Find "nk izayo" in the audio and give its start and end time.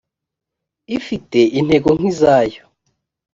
1.97-2.63